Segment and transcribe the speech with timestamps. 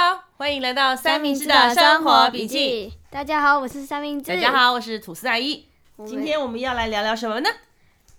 [0.00, 2.92] 好，欢迎来到三明治的生活笔记。
[3.10, 4.28] 大家好，我是三明治。
[4.28, 5.66] 大家好，我是吐司阿姨。
[6.06, 7.50] 今天我们要来聊聊什么呢？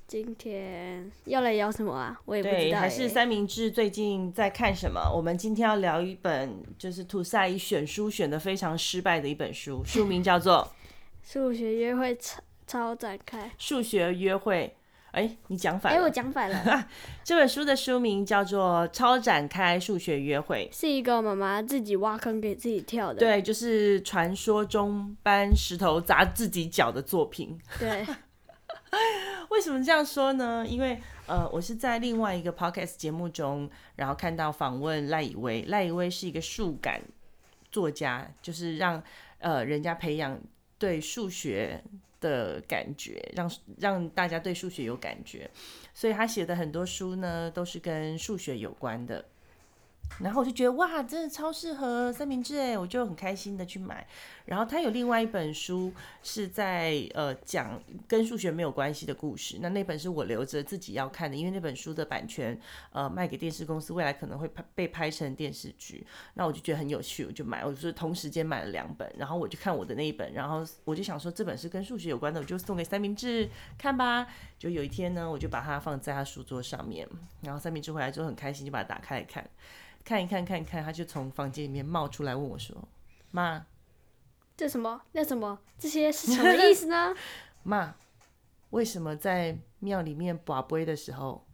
[0.05, 2.20] 今天要来聊什么啊？
[2.25, 2.60] 我也不知道。
[2.60, 5.10] 对，还是三明治最近在看什么？
[5.10, 10.70] 我们今天要聊一本，就是吐司阿姨选书选的非常失败的一本书，书名叫做
[11.32, 13.43] 《数学约会超超展开》。
[13.57, 14.75] 数学约会。
[15.11, 15.99] 哎，你讲反了！
[15.99, 16.87] 哎，我讲反了。
[17.23, 23.19] 这本书的书名叫做《超展开数学约会》，是一个妈妈自己挖坑给自己跳的。
[23.19, 27.59] 对，就是传说中搬石头砸自己脚的作品。
[27.79, 28.05] 对。
[29.49, 30.65] 为什么这样说呢？
[30.68, 35.63] 因为呃，我是在另外一个 podcast 节目中，然后看到访问赖以威。
[35.67, 37.02] 赖以威是一个数感
[37.71, 39.02] 作家，就是让
[39.39, 40.39] 呃人家培养
[40.77, 41.83] 对数学。
[42.19, 45.49] 的感觉，让让大家对数学有感觉，
[45.94, 49.23] 所以他写的很多书呢，都是跟数学有关的。
[50.17, 54.05] 然后我就觉得哇，真的超适合三明治哎，我就很开心的去买。
[54.45, 55.93] 然后他有另外一本书
[56.23, 62.59] 是在呃讲跟数学没有关系的故事，那那本是我留着自己要看的，因为那本书的版权
[62.91, 66.05] 呃卖给电视公司，未来可能会拍被拍成电视剧。
[66.33, 74.27] 那我就觉得很有趣，我就买，我就是同时间买了两本，然后我就看我的那一本，然后我就想说这本是跟数学有关的，我就送给三明治看吧。
[74.59, 77.07] 就有一天呢，我就把它放在他书桌上面，
[77.41, 79.49] 然后三明治回来之后很开心，就把它打开来看。
[80.03, 82.75] 看一看，看一看，他就从房间里面冒出来问我说
[83.31, 83.66] ：“妈，
[84.57, 85.01] 这什么？
[85.13, 85.59] 那什么？
[85.77, 87.16] 这些是什么意思呢？”
[87.63, 87.95] 妈，
[88.71, 91.45] 为什么在庙里面把杯的时候，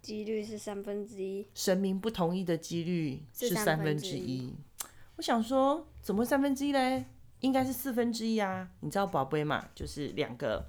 [0.00, 1.46] 几率是三分之一？
[1.54, 4.54] 神明不同意的几率是三分之一。
[5.16, 7.04] 我想说，怎么会三分之一嘞？
[7.40, 8.68] 应该是四分之一啊！
[8.80, 9.68] 你知道宝杯嘛？
[9.74, 10.64] 就是两个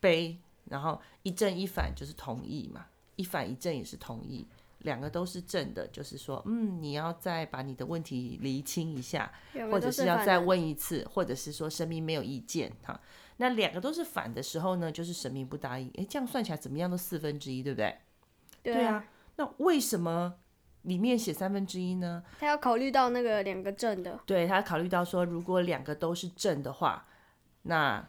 [0.00, 0.38] 杯，
[0.72, 4.48] 然后一正一反就是同意嘛，一反一正也是同意。
[4.78, 9.30] 两个都是正的，就是说，嗯，你要再把你的问题厘清一下，
[9.70, 13.00] 或者是要再问一次，或者是说神明没有意见哈。
[13.36, 15.88] 那两个都是反的时候呢，就是神明不答应。
[15.94, 17.96] 诶，这样算起来怎么样都四分之一，对不对？
[18.62, 18.76] 对啊。
[18.76, 19.04] 对啊。
[19.36, 20.34] 那为什么
[20.82, 22.24] 里面写三分之一呢？
[22.40, 24.18] 他要考虑到那个两个正的。
[24.26, 27.06] 对，他考虑到说，如果两个都是正的话，
[27.62, 28.08] 那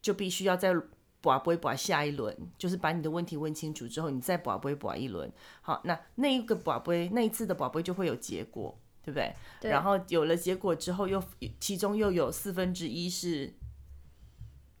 [0.00, 0.74] 就必须要在。
[1.22, 5.32] 拔杯拔下一轮，就是把你的问题问清楚之后，你再拔杯拔一轮。
[5.62, 9.34] 好，那那一个拔杯，那一次的拔杯就会有结果，对不对？
[9.60, 9.70] 对。
[9.70, 13.54] 然后有了结果之后又，又其中又有四分之一是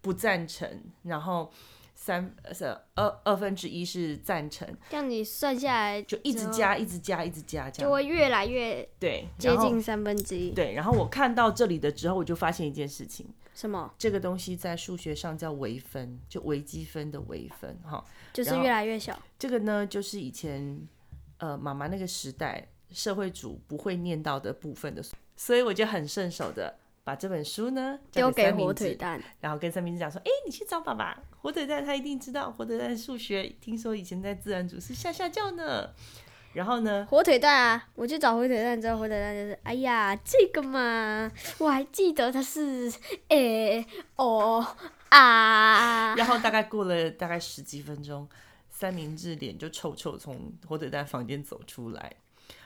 [0.00, 1.50] 不赞成，然后
[2.04, 2.64] 三是
[2.96, 4.66] 二二分之一是赞成。
[4.90, 10.50] 这样你算下来就一直加，一直加，一直加，这样就会越来越对接近三分之一。
[10.50, 13.32] 对，然后我看到这里的之后，我就发现一件事情。
[13.54, 13.94] 什么？
[13.96, 19.16] 这个东西在数学上叫微分，就微积分的微分，哈，就是越来越小。
[19.38, 20.84] 这个呢，就是以前
[21.36, 25.04] 呃妈妈那个时代社会主不会念到的部分的，
[25.36, 26.74] 所以我就很顺手的
[27.04, 35.90] 把这本书呢丢给火腿蛋，然后跟三明治讲说：“哎，你去找爸爸，火腿蛋他一定知道，火腿蛋数学听说以前在自然组是下下叫呢。”
[36.54, 37.06] 然后呢？
[37.08, 37.88] 火腿蛋啊！
[37.94, 42.92] 我去找火腿蛋，之后火腿蛋就是，哎呀，这个嘛，我还记得它是
[43.28, 43.82] 诶，
[44.16, 44.62] 哦
[45.08, 46.12] 啊。
[46.16, 48.28] 然后大概过了大概十几分钟，
[48.68, 52.16] 三明治脸就臭臭从火腿蛋房间走出来，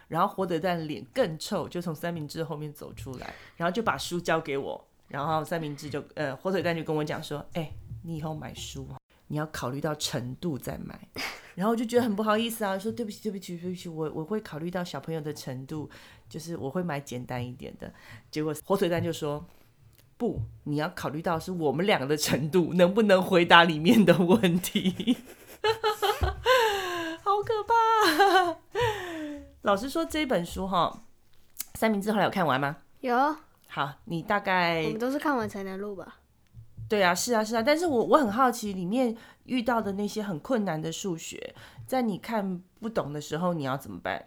[0.09, 7.71] 然后火腿蛋脸更臭，就从三明治后面走出来，然后就把书交给我，然后三明治就呃火腿蛋就跟我讲说，哎，
[8.06, 8.89] 你以后买书
[9.27, 11.09] 你要考虑到程度再买。
[11.56, 15.91] 然后我就觉得很不好意思啊，说对不起，对不起，对不起，我我会考虑到小朋友的程度，
[16.28, 17.93] 就是我会买简单一点的。
[18.31, 19.45] 结果火腿蛋就说
[20.16, 25.16] 不，你要考虑到是我们两个的程度，能不能回答里面的问题？
[27.25, 28.59] 好可怕！
[29.62, 31.03] 老实说，这本书哈，
[31.75, 32.77] 三明治后来有看完吗？
[33.00, 33.37] 有。
[33.66, 36.19] 好，你大概我们都是看完才能录吧？
[36.88, 41.54] 对啊，是啊，是啊，但是我我很好奇，里面遇到的那些很困难的数学，
[41.84, 44.24] 在你看不懂的时候，你要怎么办？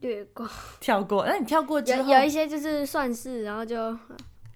[0.00, 0.48] 略过，
[0.80, 1.26] 跳过。
[1.26, 3.94] 那你跳过之后，有有一些就是算式，然后就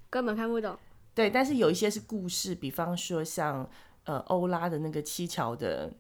[0.08, 0.74] 根本看不懂。
[1.14, 3.68] 对，但是有一些是故事，比方说像
[4.04, 5.92] 呃欧拉的那个七桥的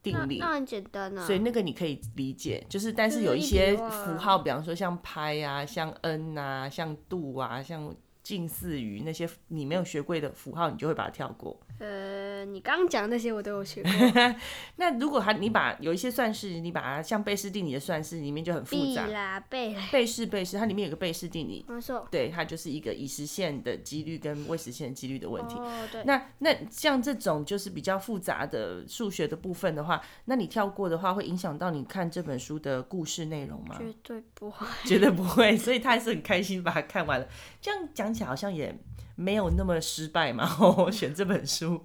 [0.00, 1.26] 定理，那，那很简单啊。
[1.26, 7.92] 所以那个你可以理解，就是但是有一些符号，比方说像拍啊，像 n 啊，像度啊，像。
[8.22, 11.58] 近似于那些你没有学过的符号，你就会把它跳过。
[11.78, 13.90] 呃，你刚刚讲那些我都有学过。
[14.76, 19.06] 那如果他你把有一些算式，你把它像贝氏定理的算式里面就很复杂。
[19.06, 19.74] 啦，贝。
[19.90, 21.64] 贝氏贝氏，它里面有个贝氏定理。
[21.66, 22.06] 没错。
[22.10, 25.54] 对，它就是一个已实现的几率跟未实现的几率的问题。
[25.56, 26.04] 哦，对。
[26.04, 33.76] 那那像这种就是比较复杂的数学的部分的话，那你跳过的话，会影响到你看这本书的故事内容吗？
[33.78, 34.66] 绝对不会。
[34.84, 37.26] 绝对不会，所以他还是很开心把它看完了。
[37.60, 38.78] 这样讲起来好像也。
[39.16, 40.48] 没有那么失败嘛？
[40.78, 41.84] 我选这本书。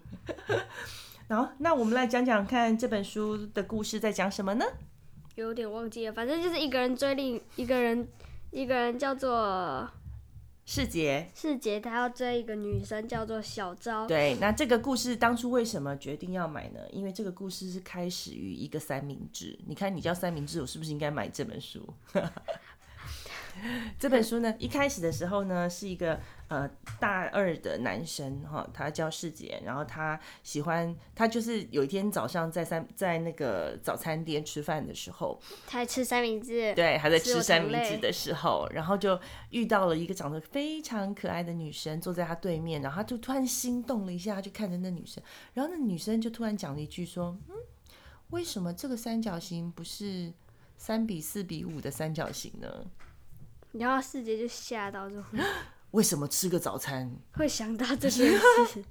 [1.27, 4.63] 然后，那我们来讲讲看这本书的故事在讲什么呢？
[5.36, 8.07] 有点忘记了，反正就是一个人追另一个人，
[8.51, 9.86] 一个人叫做
[10.66, 11.30] 世杰。
[11.36, 14.07] 世杰他要追一个女生叫做小昭。
[14.07, 16.80] 对，那这个故事当初为什么决定要买呢？
[16.89, 19.60] 因为这个故事是开始于一个三明治。
[19.68, 21.86] 你看，你叫三明治，我是不是应该买这本书？
[23.98, 26.69] 这本书呢，一开始的时候呢，是一个呃
[27.00, 39.19] 大二的男生哈，他叫世杰，然后他喜欢他就是有一天早上在三在那个早餐店吃饭的时候，他在吃三明治，对，还在吃三明治的时候，然后就
[39.50, 45.24] 遇到了一个长得非常可爱的女生坐在他对面，然后他就突然心动了一下，就看着那女生，
[45.54, 47.56] 然后那女生就突然讲了一句说，嗯，
[48.31, 50.34] 为什么这个三角形不是
[50.78, 52.68] 三比四比五的三角形呢？
[53.77, 55.24] 然后世杰就吓到说
[55.92, 58.31] ：“为什么吃个早餐会想到这件
[58.68, 58.83] 事？”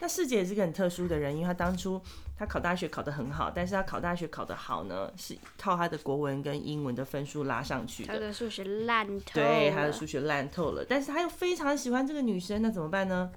[0.00, 2.00] 那世杰也是个很特殊的人，因为她当初
[2.38, 8.14] 她考大学考得很好，但是她考大学考得好呢，是靠她的国文跟英文的分数拉上去的。
[8.14, 10.84] 他的数学烂透，对，他的数学烂透了。
[10.88, 13.30] 但是她又非常喜欢这个女生，那怎么办呢？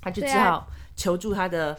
[0.00, 1.78] 她就只好求助她的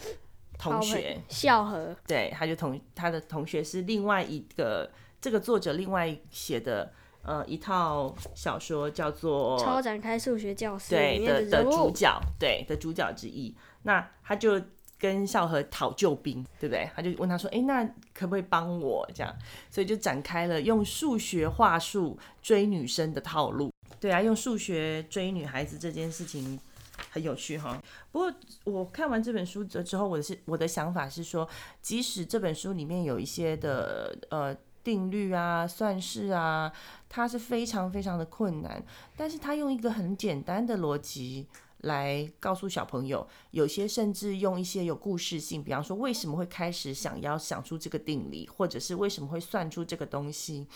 [0.58, 1.96] 同学校和。
[2.08, 4.90] 对，她就同她的同学是另外一个
[5.20, 6.94] 这个作者另外写的。
[7.24, 13.54] 呃，一套小说叫做《超展开数学教室》对的的主角，对的主角之一。
[13.84, 14.60] 那他就
[14.98, 16.90] 跟孝和讨救兵，对不对？
[16.96, 17.84] 他就问他说：“哎，那
[18.14, 19.36] 可不可以帮我这样？”
[19.70, 23.70] 所以就展开了用数学话术追女生的套路。
[24.00, 26.60] 对啊，用数学追女孩子这件事情
[27.12, 27.82] 很有趣哈。
[28.12, 28.34] 不过
[28.64, 31.48] 我看完这本书之后，我的是我的想法是说，
[31.82, 34.56] 即使这本书里面有一些的呃。
[34.84, 36.72] 定律啊，算式啊，
[37.08, 38.84] 它是非常非常的困难，
[39.16, 41.48] 但是他用一个很简单的逻辑
[41.80, 50.68] 来告诉小朋友，有些甚至用一些有故事性，比方说为什么会开始想要想出这个定理，或者是为什么会算出这个东西，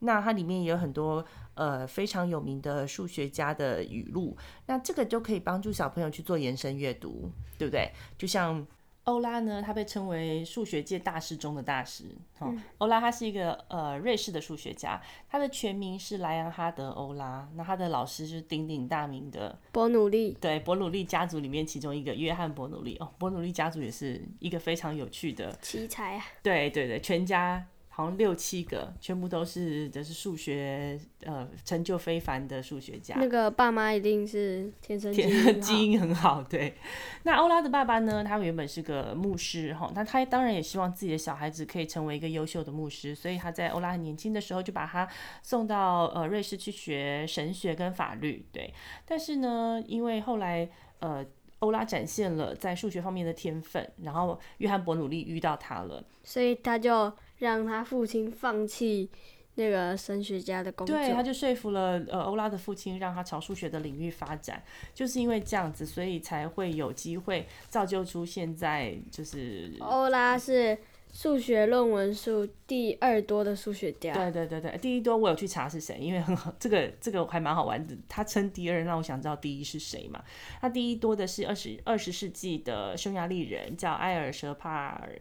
[0.00, 1.24] 那它里面也有很多
[1.54, 4.36] 呃非常有名的数学家的语录，
[4.66, 7.92] 那这个就可以帮助小朋友去做延伸阅读，对不对？
[8.16, 8.66] 就像。
[9.08, 12.04] 欧拉呢，他被称为数学界大师中的大师。
[12.40, 15.00] 哦，欧拉他是一个呃瑞士的数学家，
[15.30, 17.48] 他的全名是莱昂哈德·欧拉。
[17.54, 22.96] 那他的老师是鼎鼎大名的伯努利，对，伯努利家族里面其中一个约翰·伯努利。
[22.98, 26.24] 哦，伯努利家族也是一个非常有趣的奇才啊。
[26.42, 27.66] 对对对，全家。
[27.98, 33.16] 好像六七个，全部都是就是数学呃成就非凡的数学家。
[33.18, 35.12] 那个爸妈一定是天生
[35.60, 36.76] 基因很好，对。
[37.24, 38.22] 那欧拉的爸爸呢？
[38.22, 45.08] 他原本是个牧师哈，那他当然也希望自己的小孩子可以成为一个优秀的牧师，所以他在欧拉很年轻的时候就把他
[45.42, 48.72] 送到呃瑞士去学神学跟法律，对。
[49.04, 51.26] 但是呢，因为后来呃
[51.58, 57.12] 欧拉展现了在数学方面的天分，然后约翰伯努利遇到他了，所以他就。
[57.38, 59.10] 让他父亲放弃
[59.54, 64.62] 那个神学家的工作，对，他就说服了呃欧拉的父亲，让他朝数学的领域发展。
[64.94, 70.78] 就是因为这样子，所以才会有机会造就出现在就是欧拉是
[71.12, 74.12] 数学论文数第二多的数学家。
[74.14, 77.96] 对对对对，第一多我有去查是谁，因为很好，这个这个还蛮好玩的。
[78.08, 80.22] 他称第二，让我想知道第一是谁嘛？
[80.60, 85.18] 他第一多的是二十二十世纪的匈牙利人，叫埃尔舍帕尔，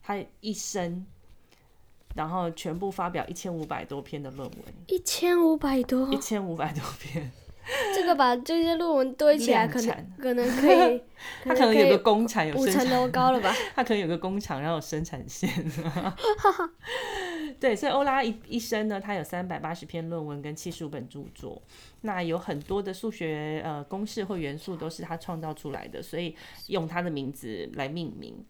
[0.00, 1.04] 他一生。
[2.14, 7.30] 然后全部发表一千五百多篇的论文，一千五百多，一千五百多篇。
[7.94, 11.00] 这个把这些论文堆起来，可能可能可以，
[11.44, 13.54] 他可能有个工厂，有五层楼高了吧？
[13.76, 15.48] 他可能有个工厂，然后有生产线。
[17.60, 21.62] 对，所以欧拉一一生呢，他有三百八十篇论文跟七十五本著作，
[22.00, 26.34] 那有很多的数学呃公式或元素都是他创造出来的，所以
[26.66, 28.44] 用他的名字来命名。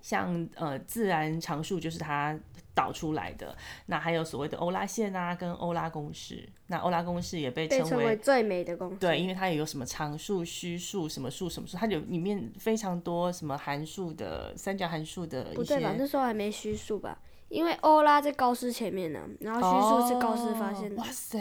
[0.00, 2.38] 像呃自然常数就是它
[2.74, 6.48] 导出来的，那还有所谓的欧拉线啊，跟欧拉公式。
[6.68, 15.54] 那欧拉公式也被称为，为最美的公式，对，因为它也有什么常数、虚数、什么数、什么数，它有里面非常多什么函数的三角函数的一些。
[15.54, 15.94] 不对吧？
[15.98, 17.18] 那时候还没虚数吧？
[17.48, 21.00] 因为欧拉在高斯前面呢，然后虚数是高斯发现的。
[21.00, 21.04] 哦。
[21.04, 21.38] 哇塞，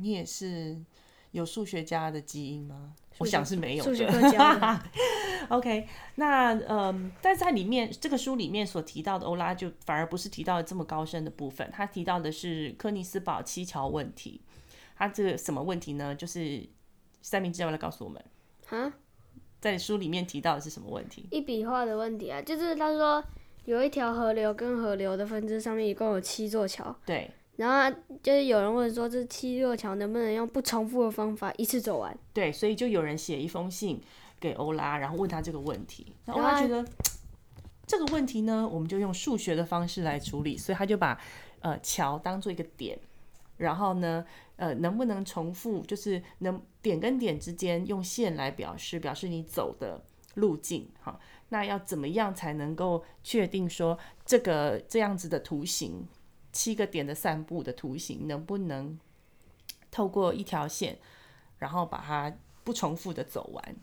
[0.00, 0.78] 你也是，
[1.32, 2.94] 有数学家的基因吗？
[3.20, 4.38] 我想是没有数学课教
[5.50, 11.68] OK，那嗯，但在里面这个书里面所提到的欧拉，就反而不是提到了这么高深的部分。
[11.72, 14.40] 他提到的是柯尼斯堡七桥问题。
[14.96, 16.14] 他这个什么问题呢？
[16.14, 16.62] 就是
[17.20, 18.24] 三明治要不要来告诉我们？
[18.68, 18.92] 啊，
[19.60, 21.26] 在书里面提到的是什么问题？
[21.30, 23.22] 一笔画的问题啊，就是他说
[23.64, 26.94] 有一条河流跟河流的分支上面一共有七座桥。
[27.04, 27.30] 对。
[27.60, 32.16] 然后就是有人问说，这七座桥能不能用不重复的方法一次走完？
[32.32, 34.00] 对，所以就有人写一封信
[34.40, 36.14] 给欧拉，然后问他这个问题。
[36.24, 36.82] 那欧拉觉得
[37.86, 41.20] 这个问题呢，我们就用数学的方式来处理，所以他就把
[41.60, 42.98] 呃桥当做一个点，
[43.58, 44.24] 然后呢，
[44.56, 50.02] 呃，能不能重复，就是能点跟点之间用线来表示，表示你走的
[50.36, 50.88] 路径。
[51.02, 56.08] 哈，那要怎么样才能够确定说这个这样子的图形？
[56.52, 58.98] 七个点的散步的图形能不能
[59.90, 60.98] 透过一条线，
[61.58, 63.76] 然后把它不重复的走完？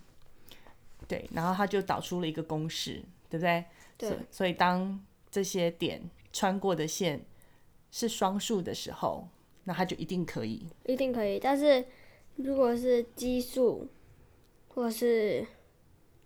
[1.08, 3.66] 对，然后他就导出了一个公式，对不对？
[3.98, 4.10] 对。
[4.10, 7.26] 所以，所以当这些点穿过的线
[7.92, 9.28] 是双数的时候，
[9.64, 10.68] 那它就一定可以。
[10.86, 11.86] 一定可以，但是
[12.36, 13.88] 如果是奇数，
[14.70, 15.46] 或是。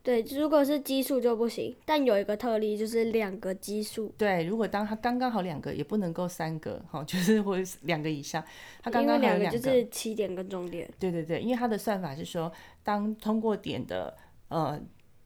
[0.04, 4.12] 对，如果是奇数就不行，但有一个特例就是两个奇数。
[4.18, 8.44] 对，如果当它刚刚好两个，也不能够三个，哈， 就是或两个以上，
[8.82, 10.92] 它刚刚好两个，就是起点跟终点。
[10.98, 12.52] 对对对，因为它的算法是说，
[12.84, 14.18] 当通过点的
[14.48, 14.82] 呃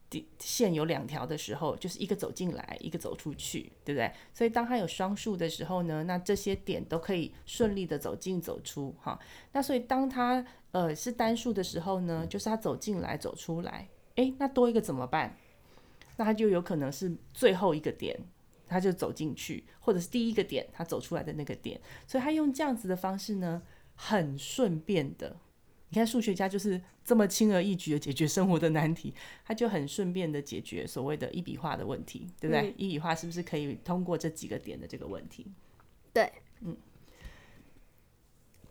[0.09, 4.11] 点线有两条的时候，就是一个走进来，一个走出去，对不对？
[4.33, 9.17] 所以当它有双数的时候呢，那这些点都可以顺利的走进走出，哈。
[9.53, 13.87] 那所以当它呃是单数的时候呢，就是它走进来走出来。
[14.15, 15.37] 诶，那多一个怎么办？
[16.17, 18.17] 那他就有可能是最后一个点，
[18.67, 21.79] 他就走进去，或者是第一个点他走出来的那个点。
[22.07, 23.61] 所以他用这样子的方式呢，
[23.95, 25.35] 很顺便的。
[25.89, 29.13] 你看数学家就是这么轻而易举的解决生活的难题，
[29.45, 32.69] 他就很顺便的解决所谓的一笔画的问题，对不对？
[32.69, 35.45] 嗯、一笔画是不是可以通过这几个点的这个问题？
[36.13, 36.31] 对，
[36.61, 36.75] 嗯。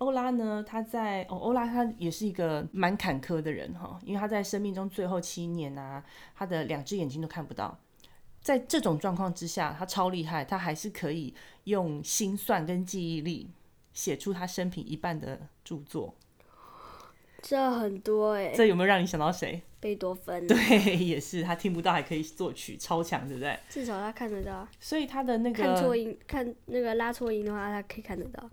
[0.05, 0.63] 欧拉呢？
[0.67, 6.05] 他在哦，欧拉他也是一个蛮坎坷的人哈，因为他在生命中最后七年啊，
[6.37, 7.79] 他的两只眼睛都看不到。
[8.43, 11.35] 在这种状况之下，他超厉害，他还是可以
[11.65, 13.51] 用心算跟记忆力
[13.95, 16.15] 写出他生平一半的著作。
[17.41, 19.63] 这很多哎、欸，这有没有让你想到谁？
[19.81, 20.47] 贝多芬。
[20.47, 23.59] 对，也是他听不到还可以作曲，超强，对不对？
[23.71, 24.69] 至少他看得到。
[24.79, 28.51] 所以他的那个看错音，看那个拉错音的话，他可以看得到。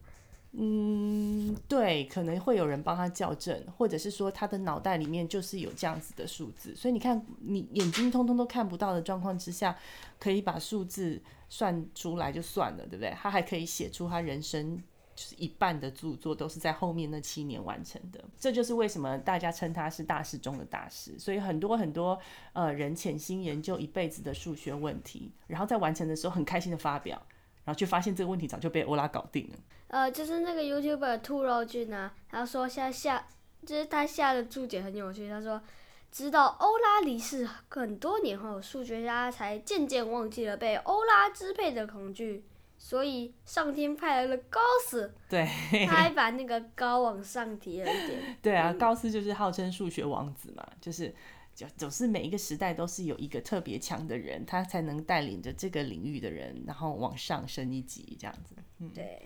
[0.54, 9.78] 嗯，对，可能会有人帮他校正，或者是说他的脑袋里面就是有这样子的数字，所以你看，你眼睛通通都看不到的状况之下，
[10.20, 13.16] 可以把数字算出来就算了，对不对？
[13.18, 14.76] 他还可以写出他人生
[15.16, 21.18] 就是一半的著作都是在后面那七年完成的，这就是为什么大家称他是大师中的大师。
[21.18, 22.20] 所以很多很多
[22.52, 27.22] 呃人潜心研究一辈子的数学问题，然后在完成的时候很开心的发表。
[27.64, 29.56] 然后就发现这个问题早就被欧拉搞定了。
[29.92, 33.28] 呃，就是那个 YouTuber 兔肉君啊，他说下下，
[33.66, 35.28] 就是他下的注解很有趣。
[35.28, 35.62] 他说，
[36.10, 42.46] 直到欧拉离世很多年后，数学家才渐渐忘记了被欧拉支配的恐惧，
[42.78, 45.14] 所以上天派来了高斯。
[45.28, 45.46] 对，
[45.86, 48.38] 他还把那个高往上提了一点。
[48.42, 51.14] 对啊，高斯就是号称数学王子嘛，就是。
[51.54, 58.56] 就总是每一个时代都是有一个特别强的人，他才能带领着这个领域的人，然后往上升一级这样子。
[58.80, 59.22] 嗯，对，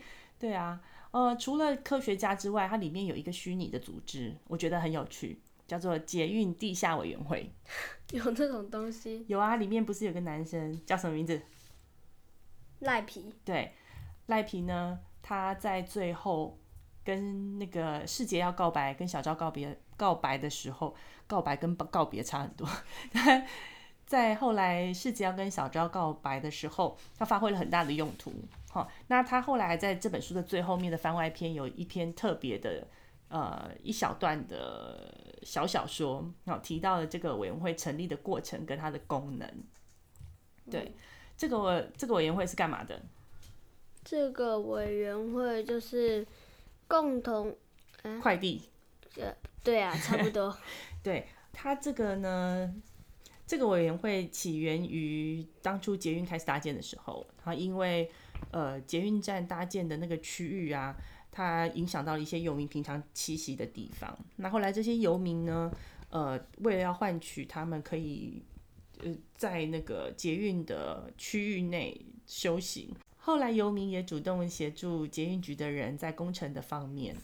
[0.46, 7.52] 对啊，呃，除了科学家之外，它里面有一个虚拟的组织，我觉得很有趣，叫做捷运地下委员会。
[8.14, 9.26] 有这种东西？
[9.28, 11.42] 有啊，里面不是有个男生叫什么名字？
[12.82, 13.34] 赖皮。
[13.44, 13.74] 对，
[14.28, 16.60] 赖皮呢，他在最后
[17.04, 20.96] 跟那个世杰要告白，跟小昭告别告白的时候。
[21.26, 22.70] 告白跟告别差很多。
[24.06, 28.32] 在后来世杰要跟小昭告白的时候，他发挥了很大的用途。
[28.76, 32.86] 好，那他后来在这本书的最后面的番外篇有一篇特别的
[33.30, 39.50] 呃一小段的小小说，好，提到了这个委员会成立的过程跟它的功能。
[40.70, 40.94] 对，
[41.38, 43.02] 这个这个委员会是干嘛的？
[44.04, 46.28] 这个委员会就是
[46.86, 47.56] 共同
[48.22, 48.62] 快递。
[49.64, 50.54] 对啊，差不多。
[51.02, 52.76] 对，它这个呢，
[53.48, 58.12] 这个委员会起源于当初捷运开始搭建的时候，它因为
[58.52, 60.96] 呃捷运站搭建的那个区域啊，
[61.32, 64.18] 它影响到了一些游民平常栖息的地方。
[64.38, 65.72] 那后来这些游民呢，
[66.10, 68.44] 呃，为了要换取他们可以
[69.04, 77.16] 呃在那个捷运的区域内休息，后来游民也主动协助捷运局的人在工程的方面。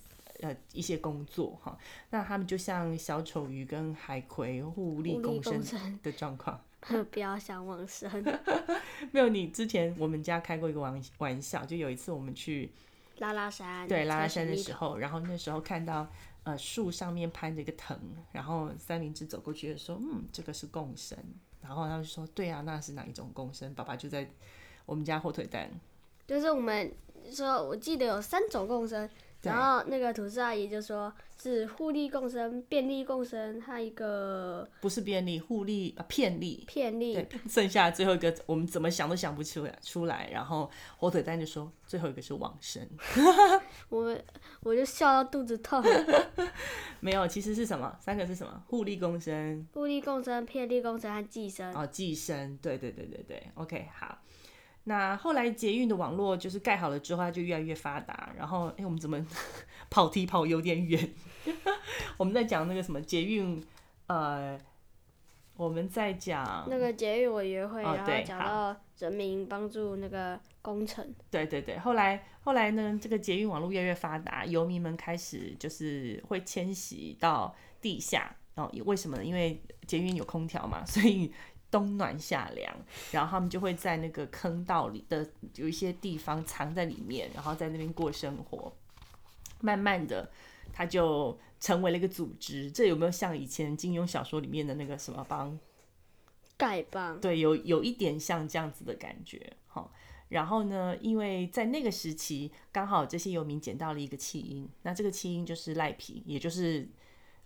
[0.41, 1.77] 呃一些工作哈。
[2.09, 5.61] 那他们就像小丑鱼跟海葵互利共生
[6.01, 6.59] 的状况。
[7.11, 8.09] 不要想往生。
[9.11, 12.71] 没有，你之前我们家开过一个玩玩笑，就有一次我们去
[13.19, 16.07] 拉拉山，对拉拉山的时候，然后那时候看到
[16.43, 17.97] 呃树上面攀着一个藤，
[18.31, 21.17] 然后三明治走过去就说，嗯，这个是共生，
[21.61, 23.73] 然后他就说，对啊，那是哪一种共生？
[23.73, 24.29] 爸爸就在
[24.85, 25.69] 我们家火腿蛋，
[26.27, 26.91] 就是我们
[27.31, 29.09] 说，我记得有三种共生。
[29.43, 37.15] 然后那个吐司阿姨就说是互利共生、便利共生，还有一个不是便利，互利啊，骗利，骗利。
[37.15, 40.29] 对， 剩下最后一个我们怎么想都想不出来出来。
[40.31, 42.88] 然后火腿蛋就说最后一个是往生。
[43.89, 44.17] 我
[44.62, 45.83] 我就笑到肚子痛。
[47.01, 47.98] 没有，其实是什么？
[48.00, 48.63] 三个是什么？
[48.67, 51.74] 互利共生、互利共生、骗利共生和寄生。
[51.74, 54.19] 哦，寄生，对对对对对，OK，好。
[54.85, 58.33] 那后来捷运的网络就是盖好了之后，它就越来越发达。
[58.35, 59.23] 然后，哎、欸，我们怎么
[59.91, 61.13] 跑题跑有点远？
[62.17, 63.63] 我们在讲那个什么捷运，
[64.07, 64.59] 呃，
[65.55, 71.13] 我们在讲那个捷运委员会，哦、然后讲到人民帮助那个工程。
[71.29, 78.35] 对对对，后来后来呢，这个捷运网络越来越发达，游民们开始就是会迁徙到地下。
[78.55, 79.23] 哦，为什么呢？
[79.23, 81.31] 因为捷运有空调嘛，所以。
[81.71, 82.75] 冬暖夏凉，
[83.11, 85.25] 然后他们就会在那个坑道里的
[85.55, 88.71] 有一些地方藏在里面，然后在那边过生活。
[89.61, 90.29] 慢慢的，
[90.73, 92.69] 他就成为了一个组织。
[92.71, 95.57] 这有没有像以前金庸小说里面的那个什么帮？
[96.57, 97.21] 丐帮。
[97.21, 99.53] 对，有有一点像这样子的感觉。
[99.67, 99.93] 好，
[100.29, 106.89] 然后呢，因为在那个时期，刚好这些游民捡到了一个弃婴，那这个弃婴就是赖皮，也就是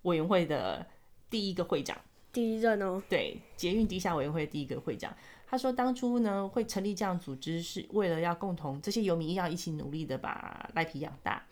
[0.02, 0.86] 委员会的
[1.28, 2.00] 第一个会长。
[2.36, 5.16] 第一任哦，对，捷运地下委员会第一个会长，
[5.46, 11.42] 他说当初呢会成立这样组织，是为了要共同这些游民要一起努力的把赖皮养大，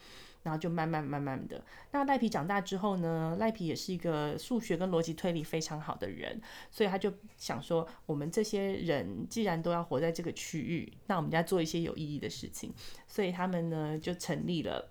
[0.42, 6.38] 然后就慢慢慢慢的，那赖皮长大之后呢，赖皮也是一个数学跟逻辑推理非常好的人，
[6.70, 12.70] 所以他就想说，我们这些人既然都要活在这个区域，那我们要做一些有意义的事情，
[13.06, 14.90] 所以他们呢就成立了。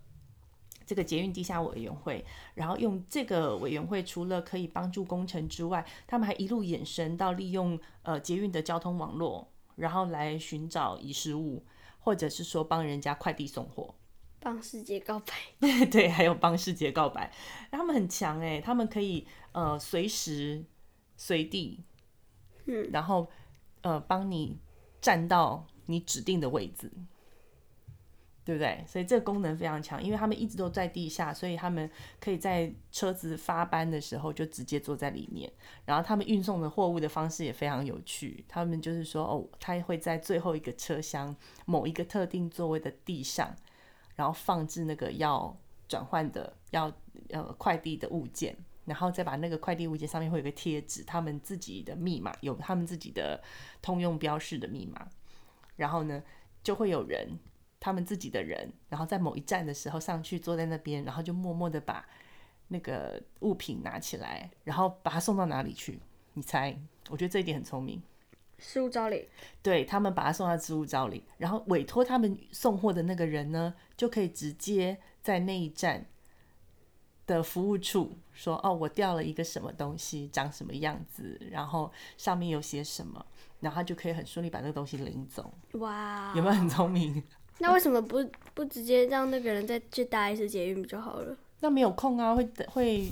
[0.86, 2.24] 这个捷运地下委员会，
[2.54, 11.66] 然后用这个委员会，除了可以帮助工程之外，他们还一路延伸到利用呃捷运的交通网络，然后来寻找遗失物，
[12.00, 13.96] 或者是说帮人家快递送货，
[14.40, 15.34] 帮世界告白。
[15.92, 17.32] 对，还有帮世界告白，
[17.72, 20.64] 他们很强诶，他们可以呃随时
[21.16, 21.84] 随地，
[22.66, 23.30] 嗯，然后
[23.82, 24.58] 呃帮你
[25.00, 26.92] 站到你指定的位置。
[28.46, 28.84] 对不对？
[28.86, 35.50] 所以这个功能非常强，因为他们一直都在地下，所以他们可以在车子发班的时候就直接坐在里面。
[35.86, 41.34] 然后他们运送的货物的方式也非常有趣，他们就是说，哦，他会在最后一个车厢
[41.66, 43.56] 某一个特定座位的地上，
[44.16, 46.92] 然后放置那个要转换的要
[47.30, 48.54] 呃快递的物件，
[48.84, 53.42] 然后再把那个快递物件上面会有个贴纸，他们自己的密码，有他们自己的
[53.82, 55.08] 通用标示的密码，
[55.78, 56.22] 然后呢
[56.62, 57.40] 就会有人。
[57.84, 62.06] 他们自己的人，然后在某一站的时候上去坐在那边，然后就默默的把
[62.70, 66.00] 那个物品拿起来，然后把它送到哪里去？
[66.36, 66.74] 你猜？
[67.10, 68.02] 我觉得这一点很聪明。
[68.58, 69.28] 失物招领。
[69.62, 76.06] 对，他们把它送到失物招领，然后委托他们送货的那个人呢，就可以直接在那一站
[77.28, 83.26] 的服务处说：“哦，我掉了一个什么东西，长什么样子，然后上面有写什么，
[83.60, 87.22] 然后他就可以很顺利把那个东西领走。”哇，有没有很聪明？
[87.60, 88.18] 那为什么不
[88.54, 91.38] 不直接让那个人再去搭一次捷运不就好了？
[91.62, 93.10] 那没有空啊，会会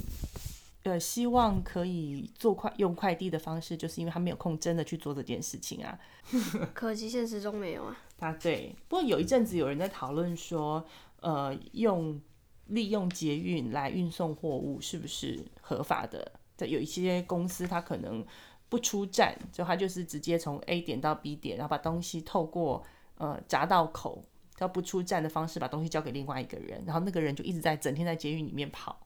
[0.82, 5.98] 呃希望可以做快用快递的方式，就是因为他没有空真的去做这件事情啊。
[6.74, 7.96] 可惜现实中没有啊。
[8.18, 8.76] 啊，对。
[8.88, 10.84] 不过有一阵子有人在讨论说，
[11.20, 12.20] 呃，用
[12.66, 16.32] 利用捷运来运送货物是不是合法的？
[16.56, 18.22] 在有一些公司，他可能
[18.68, 22.84] 不出站，就他就是直接从 A 点到 B 点，然后把东西透过
[23.16, 24.22] 呃闸道口。
[24.62, 29.04] 要不出站的方式把东西交给另外一个人，然后那个人就一直在整天在监狱里面跑，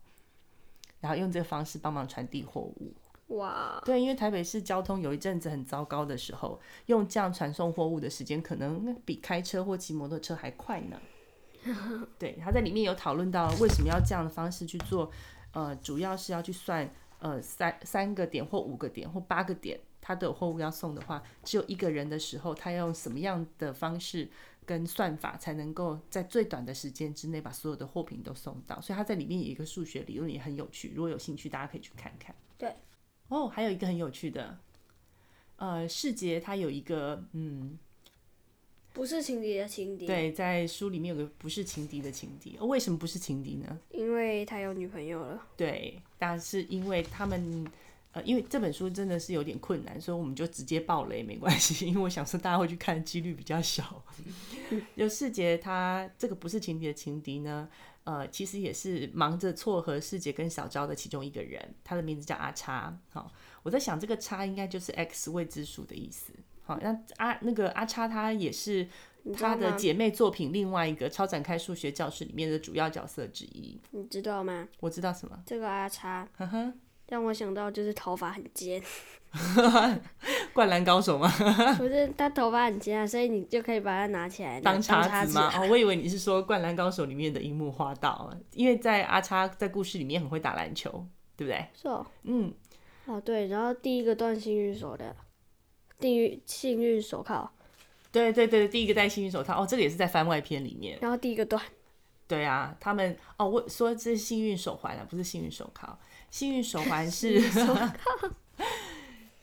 [1.00, 2.92] 然后用这个方式帮忙传递货物。
[3.28, 11.00] 哇，对，因为台北市交通有一阵子很糟糕的时候，用这样传送货物的时间可能比开车或骑摩托车还快呢。
[12.20, 15.10] 对，他在里面有讨论到为什么要这样的方式去做，
[15.52, 16.88] 呃，主要是要去算，
[17.18, 24.28] 呃，三三个点或五个点或八个点，他的货物要送的话，只有一个人的时候，他要用什么样的方式？
[24.66, 30.92] 跟算法才能够在最短的时间之内把所有的货品都送到，所以它在里面有一个数学理论也很有趣。
[30.94, 32.34] 如果有兴趣，大家可以去看看。
[32.58, 32.74] 对，
[33.28, 34.58] 哦，还有一个很有趣的，
[35.56, 37.78] 呃，世杰他有一个嗯
[38.92, 40.06] 不是情敌的情敌。
[40.06, 42.56] 对，在书里面有个不是情敌的情敌。
[42.58, 43.78] 哦，为什么不是情敌呢？
[43.90, 45.46] 因为他有女朋友了。
[45.56, 47.64] 对，但是因为他们，
[48.16, 51.86] 呃，因为这本书真的是有点困难，所以我们就直接爆雷没关系。
[51.86, 54.02] 因为我想说大家会去看几率比较小。
[54.96, 57.68] 就世杰他这个不是情敌的情敌呢，
[58.04, 62.98] 呃，其实也是忙着撮合世杰跟小昭的其中一个人，他的名字叫阿叉。
[63.10, 63.30] 好，
[63.62, 66.32] 我在想这个叉应该就是 X 未知数的意思。
[66.62, 68.88] 好，那阿那个阿叉，他也是
[69.36, 73.78] 他的姐妹作品另外一个超展开数学教室里面的主要角色之一。
[73.90, 74.66] 你知道吗？
[74.80, 75.38] 我知道什么？
[75.44, 76.72] 这个阿叉，呵呵，
[77.08, 78.82] 让我想到就是头发很尖。
[80.54, 81.28] 灌篮高手吗？
[81.76, 85.52] 不是，他头发很尖啊，所以你就可以把它拿起来当叉子吗？
[85.60, 91.66] 哦，我以为你是说灌篮高手里面的樱木花道，因为在阿叉在故事里面很会打篮球，对不对？
[91.74, 92.52] 是哦，嗯，
[93.04, 95.14] 哦对，然后第一个断幸运手的。
[95.98, 97.48] 幸运幸运手铐，
[98.12, 100.98] 对对对，第一个戴幸运手套哦，这个也是在番外篇里面。
[101.00, 101.62] 然后第一个断，
[102.28, 105.98] 对啊，他们哦，我说这是幸运手环啊，不是幸运手铐。
[106.36, 107.40] 幸运手环是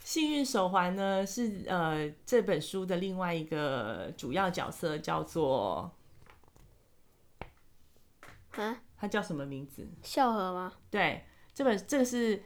[0.04, 5.92] 幸运手环 呢，是呃这本书的另外一个主要角色叫做
[8.52, 9.88] 啊，他叫什么名字？
[10.04, 10.72] 笑和吗？
[10.92, 12.44] 对，这本这个是。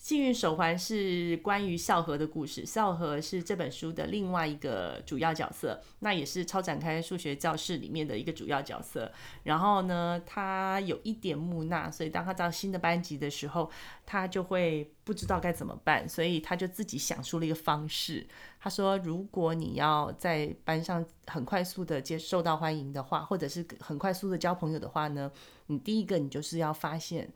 [0.00, 9.12] 幸运手环是关于孝和的故事，孝和是这本书的另外一个主要角色，那也是超展开数学教室里面的一个主要角色。
[9.42, 13.70] 然后呢，他有一点木讷，所以当他到新的班级的时候，
[14.06, 18.26] 他就会不知道该怎么办，所以他就自己想出了一个方式。
[18.58, 25.30] 他说：“如果你要在班上很快速的接受到欢迎的话，或者是很快速的交朋友的话呢，
[25.66, 27.30] 你第一个你就是要发现。”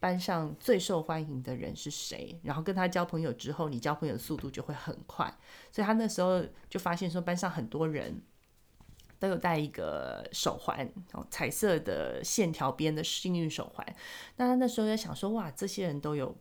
[0.00, 2.40] 班上最受欢迎的人是谁？
[2.42, 5.32] 然后跟他交朋友之后，你交朋友的速度就会很快。
[5.70, 8.22] 所以他那时候就发现说，班上很多人
[9.18, 13.86] 都有戴一个手环，哦，彩色的线条边的幸运手环。
[14.36, 16.34] 那他那时候在想说，哇，这些人都有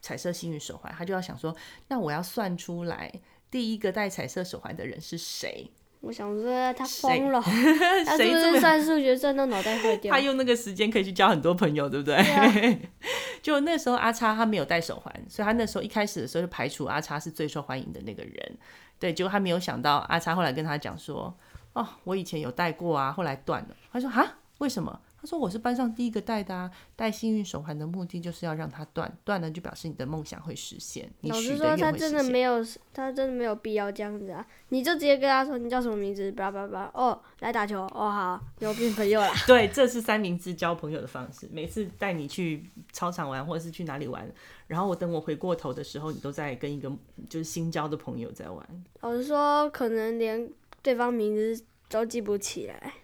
[0.00, 1.54] 彩色幸运手环，他就要想说，
[1.88, 3.12] 那我要算出来
[3.50, 5.70] 第一个戴彩色手环的人是谁？
[6.06, 7.40] 我想说他疯了，
[8.06, 10.12] 他是不是算数学算到脑袋坏掉？
[10.14, 12.16] 他用那个时间可以去交很多朋友，对不对？
[12.22, 12.78] 对
[13.42, 18.56] 就那时候阿叉他没有戴手环，所以他那时候一开始的时候就排除阿叉是最受欢迎的那个人。
[18.98, 21.34] 对，结果他没有想到阿叉后来跟他讲说
[21.74, 24.26] ：“哦，我以前有戴过啊，后来断了。”他说：“哈，
[24.58, 31.10] 为什么？”他说：“我是班上第一个戴的啊，戴幸运手环的目的就是要让它断，断了就表示你的梦想会实现。
[31.22, 34.46] 你实现。”老师说他真的没有，他真的没有必要这样子啊！
[34.68, 39.28] 你就直接跟他说你叫什么名字，叭叭叭，哦，来打球，哦好，有变朋友了。
[39.48, 41.48] 对，这是三明治交朋友的方式。
[41.50, 44.24] 每次带你去操场玩，或者是去哪里玩，
[44.68, 46.88] 然后我等我回过头的时候，你都在跟一个
[47.28, 48.64] 就是新交的朋友在玩。
[49.00, 50.48] 老师说可能连
[50.82, 52.94] 对方名字都记不起来。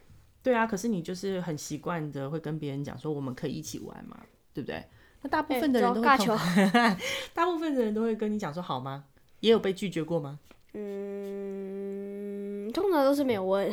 [0.42, 4.18] 对啊，可是你就是很习惯的会跟别人讲说我们可以一起玩嘛，
[4.52, 4.84] 对不对？
[5.22, 6.96] 那大部分的人都会，欸、
[7.32, 9.04] 大部分的人都会跟你讲说好吗？
[9.40, 10.40] 也有被拒绝过吗？
[10.74, 13.70] 嗯，通常都是没有问，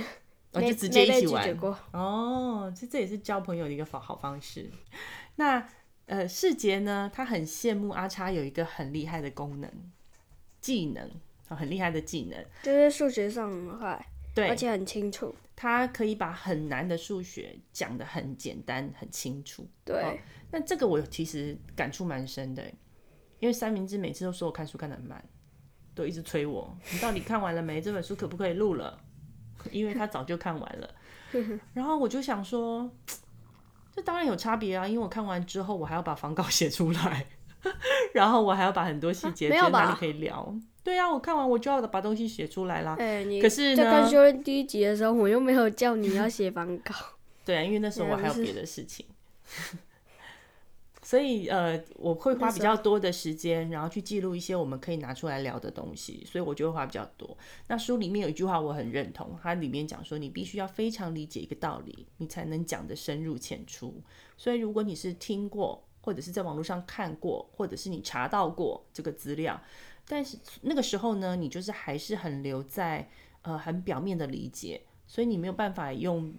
[0.51, 1.57] 哦、就直接一起玩。
[1.91, 4.69] 哦，这这也是交朋友的一个好好方式。
[5.37, 5.67] 那
[6.05, 9.71] 呃，世杰呢，他很羡慕阿叉有一个很厉害的功能、
[10.59, 11.09] 技能，
[11.47, 14.05] 哦、很厉害的技能，就是数学上很快，
[14.35, 15.33] 对，而且很清楚。
[15.61, 19.67] 他可以把很难的数学讲得很简单、很清楚。
[19.83, 20.17] 对，哦，
[20.51, 22.63] 那这个我其实感触蛮深的，
[23.39, 25.21] 因为三明治每次都说我看书看得很慢，
[25.93, 27.81] 都一直催我，你到底看完了没？
[27.81, 28.97] 这本书可不可以录了？
[29.69, 30.95] 因为他早就看完了。
[31.75, 32.89] 然后我就想说，
[33.93, 37.25] 这当然有差别啊，因为我看完之后，我还要把访稿写出来，
[38.15, 40.55] 然后我还要把很多细节觉得哪里可以聊。
[40.89, 42.95] 对呀、啊，我看完我就要把东西写出来啦。
[42.97, 46.95] 哎、欸，你可是呢，在看修炼第一集的时候，我又没有叫你要写 访稿。
[47.45, 49.05] 对啊，因为那时候我还有别的事情，
[51.03, 57.37] 所以呃，我会花比较多的时间，然后去记录一些我们可以拿出来聊的东西，所以我就会花比较多。
[57.67, 64.01] 那书里面有一句话我很认同，它里面讲说，你必须要非常理解一个道理，你才能讲得深入浅出。
[64.35, 69.61] 所以如果你是听过，或者是在网络上看过，或者是你查到过这个资料。
[70.11, 73.07] 但是那个时候呢，你就是还是很留在
[73.43, 76.33] 呃很表面的理解，所以你没有办法用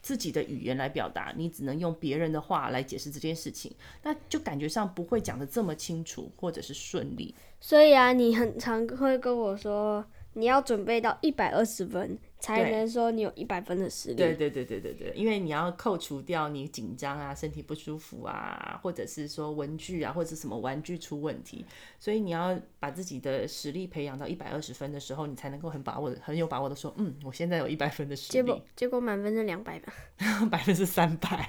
[0.00, 3.70] 自己的语言来表达，你只能用别人的话来解释这件事情，
[4.02, 7.34] 那就感觉上不会讲的这么清楚或者是顺利。
[7.60, 10.02] 所以啊，你很常会跟我说，
[10.34, 14.16] 你要准备到一百二十分，才能说你有一百分的实力。
[14.16, 21.64] 对对对对对对，因为你要扣除掉你紧张啊、身体不舒服啊，或者是说文具啊，或者什么玩具出问题，
[21.98, 28.32] 所以你要把自己的实力培养到一百二十分的时候，你才能够很把握的、很有把握的说，嗯，我现在有一百分的实力。
[28.32, 29.92] 结果结果满分是两百吧，
[30.50, 31.48] 百分之三百，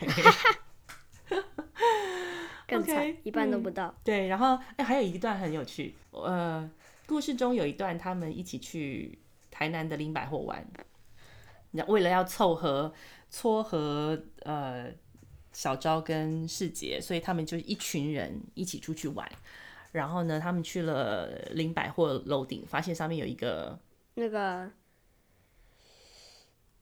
[2.67, 3.88] 更惨，okay, 一半都不到。
[3.88, 6.69] 嗯、对，然后哎，还有一段很有趣，呃。
[7.08, 9.20] 故事中有一段，他们一起去
[9.52, 10.65] 台南的林百货玩，
[11.72, 12.94] 那为了要凑合
[13.30, 14.91] 撮合呃
[15.54, 19.30] 小昭跟世杰，所以他们就一群人一起出去玩。
[19.91, 23.80] 然后呢，他们去了林百货楼顶，发现上面有一个
[24.15, 24.70] 那个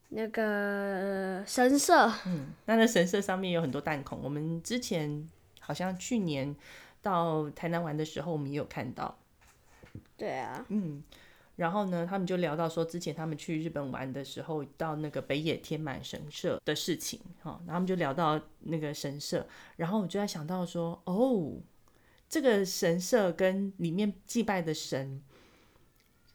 [0.10, 2.12] 那个神社。
[2.26, 4.22] 嗯，那那神社上面有很多弹孔。
[4.24, 6.56] 我们之前好像去年
[7.04, 9.16] 到台南玩的时候，我们也有看到。
[10.18, 11.04] 对啊，嗯，
[11.56, 21.54] 然后呢，他们就聊到说，之前他们去日本玩的时候，到那个北野天满神社的事情，哈，然后他们就聊到那个神社，然后我就在想到说，哦，
[22.30, 25.22] 这个神社跟里面祭拜的神，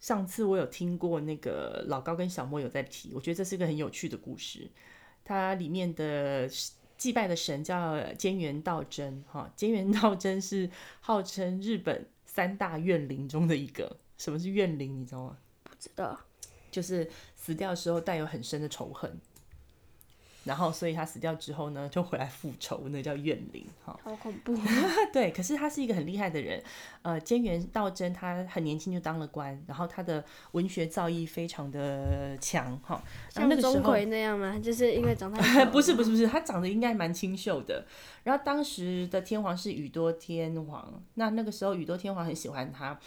[0.01, 4.71] 上次我有听过那个老高跟小莫有在提，我觉得这是个很有趣的故事，
[5.25, 6.49] 它里面的
[6.97, 12.07] 祭拜的神叫菅原道真，哈，菅原道真是号称日本。
[12.39, 15.01] 三大怨灵中的一个，什么是怨灵？
[15.01, 15.37] 你知道吗？
[15.65, 16.17] 不知道，
[16.71, 19.21] 就是死掉的时候带有很深的仇恨。
[20.49, 23.67] 然后，所以他死掉之后呢，就回来复仇，那叫怨灵。
[23.85, 24.57] 哈，好恐怖。
[25.13, 26.63] 对，可是他是一个很厉害的人。
[27.03, 32.75] 呃，菅原道真他很年轻就当了官，然后他的文学造诣非常的强。
[32.79, 34.59] 哈，像钟馗那样吗？
[34.59, 37.85] 就是因为长太 不是不是不是，他长得应该蛮清秀的。
[38.25, 42.99] 然后当时的天皇是宇多天皇，那那个时候宇多天皇很喜欢他。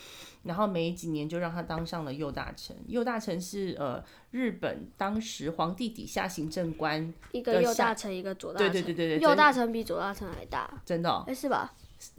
[0.44, 2.76] 然后没几年就让他当上了右大臣。
[2.88, 8.72] 右大臣是呃日本当时皇帝底下行政官，一个右大臣，一个左大臣。
[8.72, 10.70] 对对对对对，右大臣比左大臣还大。
[10.86, 11.24] 真的、哦？
[11.28, 11.74] 哎，是吧？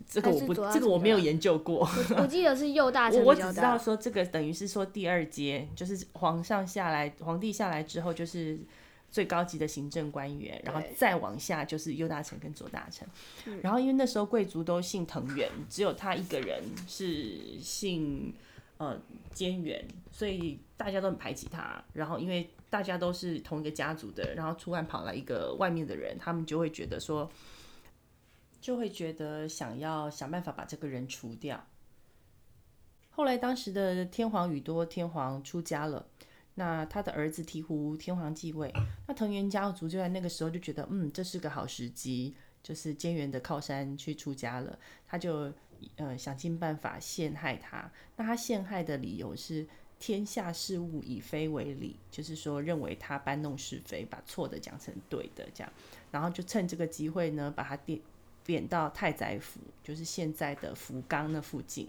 [0.08, 1.80] 这个我不，这个我没有研究过。
[2.10, 3.26] 我，我记得是右大臣大。
[3.26, 8.58] 我只知道说这个等于是说第二阶，就是皇上下来，皇帝下来之后就是。
[9.12, 13.06] 最高级的行政官员，然后再往下就是右大臣跟左大臣。
[13.60, 18.34] 然后因为那时候贵族都姓藤原，只有他一个人是姓
[18.78, 18.98] 呃
[19.34, 21.84] 菅原，所以大家都很排挤他。
[21.92, 27.30] 然后因为大家都是同一个家族的，然后突然跑来一个外面的人，他们就会觉得说，
[28.62, 31.62] 就会觉得想要想办法把这个人除掉。
[33.10, 36.06] 后来当时的天皇宇多天皇出家了。
[36.54, 38.72] 那他的儿子醍醐天皇继位，
[39.08, 45.52] 那藤原家族就在那个时候就觉得，嗯，这是个好时机，就是菅原的靠山去出家了，他就
[45.96, 47.90] 呃想尽办法陷害他。
[48.16, 49.66] 那他陷害的理由是
[49.98, 55.72] 天下事物以非为理，就是说认为他搬弄是非，把错的讲成对的这样，
[56.10, 57.98] 然后就趁这个机会呢，把他贬
[58.44, 61.88] 贬到太宰府，就是现在的福冈那附近。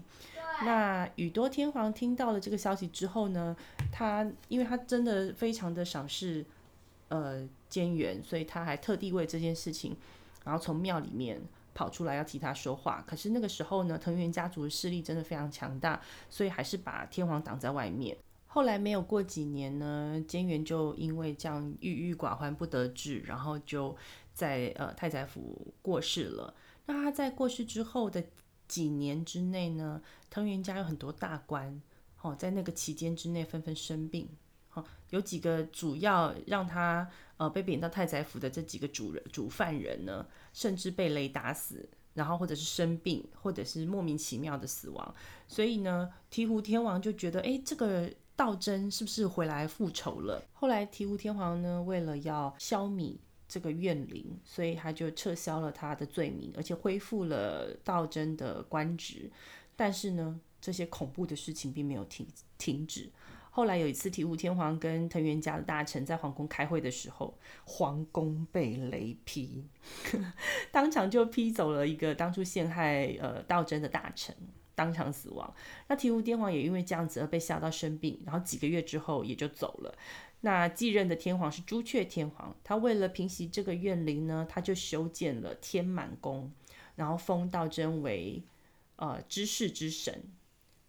[0.61, 3.55] 那宇多天皇听到了这个消息之后呢，
[3.91, 6.45] 他因为他真的非常的赏识
[7.09, 9.97] 呃菅原，所以他还特地为这件事情，
[10.45, 11.41] 然后从庙里面
[11.73, 13.03] 跑出来要替他说话。
[13.07, 18.15] 可是那个时候呢，藤原家族的势力真的非常强大，所以还是把天皇挡在外面。
[18.47, 23.95] 后来没有过几年呢，菅原就因为这样郁郁寡欢不得志，然后就
[24.33, 26.53] 在呃太宰府过世了。
[26.85, 28.23] 那他在过世之后的。
[28.73, 31.79] 几年之内呢，藤原家有很多大官，
[32.23, 34.27] 哦，在那个期间之内纷纷生病，
[34.73, 37.07] 哦，有几个主要让他
[37.37, 45.15] 呃被贬到太宰府的这几个主人主犯人呢，甚至被雷打死，然后或者是生病，或者是莫名其妙的死亡。
[45.47, 50.43] 所以呢，醍醐天皇就觉得，哎，这个道真是不是回来复仇了？
[50.53, 53.17] 后来醍醐天皇呢，为了要消弭。
[53.53, 59.29] 这个怨灵，所以他就撤销了他的罪名，而且恢复了道真的官职。
[59.75, 62.25] 但是呢，这些恐怖的事情并没有停
[62.57, 63.11] 停止。
[63.51, 69.63] 后来有一次，醍醐天皇跟藤原家的大臣在皇宫开会的时候，皇宫被雷劈，
[70.73, 74.35] 当场就劈走了一个当初陷害呃道真的大臣，
[74.73, 75.53] 当场死亡。
[75.87, 79.95] 那醍醐天皇也因为这样子而被吓到生病，然后几个月之后也就走了。
[80.45, 86.51] 那继任的天皇是朱雀天皇，他为了平息这个怨灵呢，他就修建了天满宫，
[86.95, 88.43] 然后封道真为
[88.97, 90.21] 呃知识之神，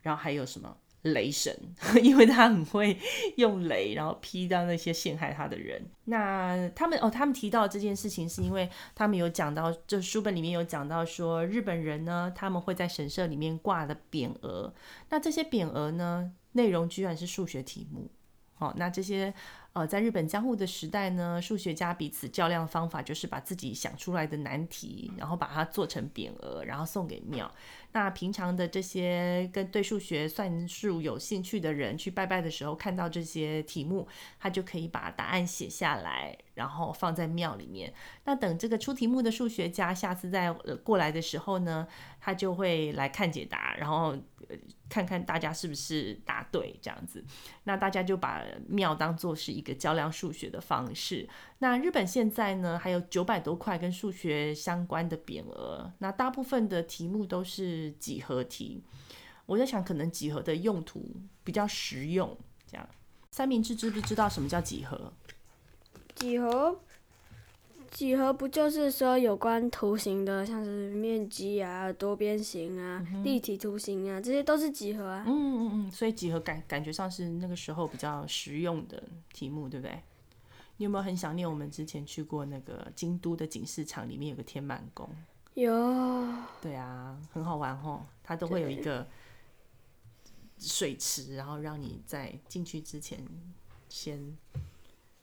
[0.02, 1.56] 然后还有什么雷神，
[2.02, 2.98] 因为他很会
[3.36, 5.80] 用雷，然后劈到那些陷害他的人。
[6.06, 14.74] 那他们哦，他们提到这件事情，是因为他们有讲到，就书本里面有讲到说，日本人呢，他们会在神社里面挂的匾额。
[15.10, 18.10] 那这些匾额呢，内容居然是数学题目。
[18.64, 19.32] 哦，那这些。
[19.74, 27.52] 呃，在日本江户的时代呢，数学家彼此较量的方法就是把自己想出来的难题，然后把它做成匾额，然后送给庙。
[27.90, 34.06] 那平常的这些跟对数学算术有兴趣的人去拜拜的时候，看到这些题目，
[34.38, 37.92] 他就可以把答案写下来，然后放在庙里面。
[38.26, 40.52] 那等这个出题目的数学家下次再
[40.84, 41.88] 过来的时候呢，
[42.20, 44.16] 他就会来看解答，然后。
[44.90, 47.24] 看看大家是不是答对这样子，
[47.64, 51.28] 那大家就把庙当做是一个较量数学的方式。
[51.58, 58.84] 那日本现在呢，还有九百多块跟数学相关的匾额，那大部分的题目都是几何题。
[59.46, 61.04] 我在想，可能几何的用途
[61.42, 62.38] 比较实用。
[62.70, 62.88] 这样，
[63.30, 65.12] 三明治知不知道什么叫几何？
[66.14, 66.80] 几何。
[67.94, 75.24] 几何不就是说有关图形的，像是面积啊、多边形啊、嗯、立体图形啊，这些都是几何啊。
[75.28, 79.00] 嗯嗯嗯，所以几何感感觉上是那个时候比较实用的
[79.32, 80.02] 题目，对不对？
[80.78, 85.08] 你有没有很想念我们之前去过那个京都的警市场里面有个天满宫？
[85.54, 85.72] 有。
[86.60, 89.06] 对啊，很好玩哦，它都会有一个
[90.58, 93.24] 水池，然后让你在进去之前
[93.88, 94.36] 先。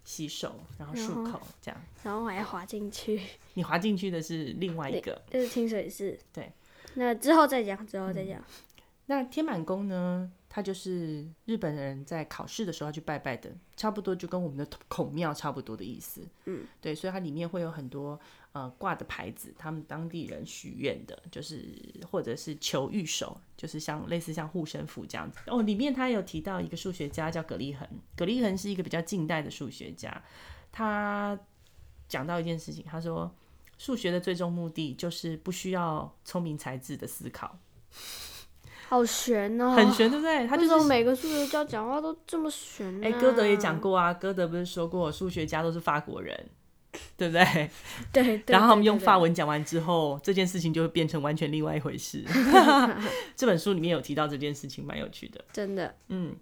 [0.03, 3.21] 洗手，然后漱口，这样，然后还要滑进去。
[3.53, 6.17] 你滑进去的是另外一个，就是清水寺。
[6.33, 6.51] 对，
[6.95, 8.39] 那之后再讲，之后再讲。
[8.39, 8.43] 嗯，
[9.05, 10.31] 那天满宫呢？
[10.53, 16.27] 它就是日本人在考试的时候要去拜拜的，差不多就跟我们的 孔庙差不多的意思。
[16.43, 18.19] 嗯，对，所以它里面会有很多
[18.51, 21.73] 呃挂的牌子，他们当地人许愿的，就是
[22.11, 25.39] 或者是求御守，就是像类似像护身符这样子。
[25.47, 27.87] 哦，里面他有提到一个数学家叫葛利恒，
[28.17, 30.21] 葛利恒是一个比较近代的数学家，
[30.69, 31.39] 他
[32.09, 33.33] 讲到一件事情，他说
[33.77, 37.57] 数学的最终目的就是不需要聪明才智的思考。
[38.91, 40.45] 好悬哦，很悬，对不对？
[40.45, 43.01] 他就说每个数学家讲话都这么玄。
[43.01, 46.38] 哎，歌德也讲过啊，歌德不是说过数学家都是法国人，
[47.15, 47.69] 对不对？
[48.12, 48.43] 对。
[48.47, 52.21] 然后他们用法文讲完之后，这件事情就会变成完全另外一回事。
[53.34, 55.41] 这本书里面有提到这件事情，蛮有趣的。
[55.54, 56.36] 真的，嗯，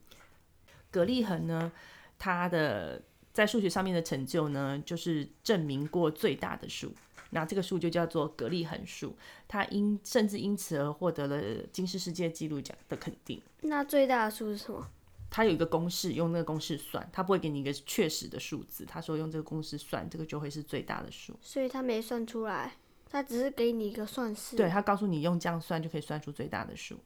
[0.89, 1.71] 葛利恒呢，
[2.17, 2.99] 他的
[3.31, 6.91] 在数学上面的成就呢，就是证明过最大的数。
[7.31, 9.15] 那这个数就叫做格力恒数，
[9.47, 13.41] 它因甚至因此而获得了金氏世界纪录奖的肯定。
[13.61, 14.87] 那最大的数是什么？
[15.31, 18.83] 它有一个公式，用那个公式算，它不会给你一个确实的数字。
[18.83, 21.37] 他说用这个公式算，这个就会是最大的数。
[21.39, 24.55] 所以他没算出来，他只是给你一个算式。
[24.55, 26.97] 对，他告诉你用这样算就可以算出最大的数。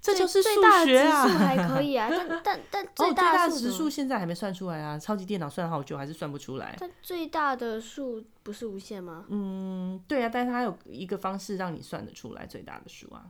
[0.00, 6.76] 这就是数学啊，还 可以啊，但但但最大的值数现在还没算出来啊，超级电脑算好久还是算不出来。
[6.78, 9.24] 但最大的数不是无限吗？
[9.28, 13.26] 嗯，对啊，但是它有一个方式让你算得出来最大的数啊。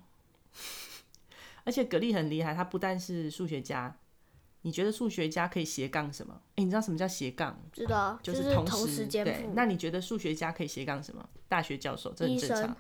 [1.65, 3.95] 而且格力很厉害，他不但是数学家，
[4.63, 6.41] 你觉得数学家可以斜杠什么？
[6.57, 7.59] 哎，你知道什么叫斜杠？
[7.73, 9.49] 知道，就是同时，同时兼对。
[9.55, 11.29] 那你觉得数学家可以斜杠什么？
[11.49, 12.77] 大学教授，这很正常。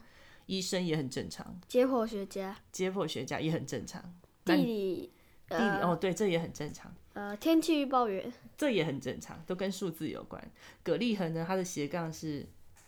[0.48, 4.02] 医生也很正常，解剖学家，解剖学家也很正常，
[4.44, 5.12] 地理，
[5.48, 6.92] 地理、呃、哦，对，这也很正常。
[7.12, 10.42] 呃，天气预报员，这也很正常，都跟数字有关。
[10.82, 12.46] 葛立恒呢，他的斜杠是